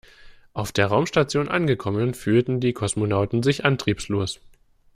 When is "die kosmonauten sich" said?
2.59-3.65